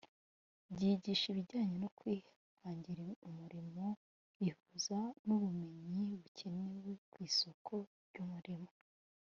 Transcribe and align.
byigisha 0.73 1.25
ibijyanye 1.29 1.75
no 1.83 1.89
kwihangira 1.97 3.05
umurimo 3.29 3.85
bihuza 4.39 4.97
n’ubumenyi 5.25 6.01
bukenewe 6.21 6.91
ku 7.11 7.17
isoko 7.29 7.73
ry’umurimo 8.07 8.69